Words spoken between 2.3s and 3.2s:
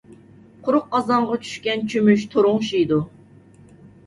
تورۇڭشىيدۇ.